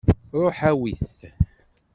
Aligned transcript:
Ruḥ 0.41 0.59
awi-t. 0.69 1.17